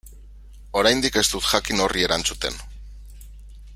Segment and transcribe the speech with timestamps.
[0.81, 2.59] Oraindik ez dut jakin horri erantzuten.